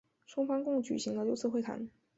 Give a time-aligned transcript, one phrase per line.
[0.25, 1.87] 双方共举行了六次会谈。